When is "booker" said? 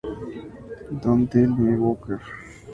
1.81-2.19